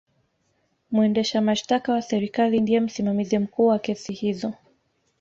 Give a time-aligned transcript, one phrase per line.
[0.91, 4.53] mwendesha mashtaka wa serikali ndiye msimamizi mkuu wa kesi hizo